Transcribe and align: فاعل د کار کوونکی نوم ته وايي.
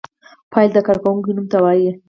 فاعل 0.51 0.69
د 0.73 0.77
کار 0.87 0.97
کوونکی 1.03 1.31
نوم 1.35 1.47
ته 1.51 1.57
وايي. 1.63 1.89